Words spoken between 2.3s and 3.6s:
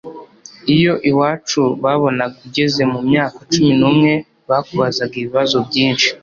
ugeze mu myaka